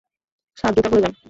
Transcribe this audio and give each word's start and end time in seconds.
Sir, 0.57 0.71
জুতা 0.75 0.89
খুলে 0.91 1.03
যান। 1.05 1.13